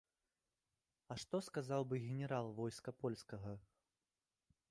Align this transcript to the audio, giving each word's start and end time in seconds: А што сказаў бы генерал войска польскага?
А 1.15 1.17
што 1.23 1.41
сказаў 1.49 1.81
бы 1.91 1.95
генерал 2.07 2.45
войска 2.59 2.89
польскага? 3.05 3.51